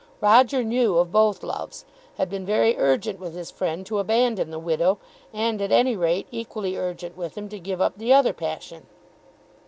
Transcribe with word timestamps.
Roger 0.19 0.63
knew 0.63 0.97
of 0.97 1.11
both 1.11 1.43
loves; 1.43 1.85
had 2.17 2.27
been 2.27 2.43
very 2.43 2.75
urgent 2.75 3.19
with 3.19 3.35
his 3.35 3.51
friend 3.51 3.85
to 3.85 3.99
abandon 3.99 4.49
the 4.49 4.57
widow, 4.57 4.97
and 5.31 5.61
at 5.61 5.71
any 5.71 5.95
rate 5.95 6.25
equally 6.31 6.75
urgent 6.75 7.15
with 7.15 7.37
him 7.37 7.47
to 7.47 7.59
give 7.59 7.79
up 7.79 7.93
the 7.99 8.11
other 8.11 8.33
passion. 8.33 8.87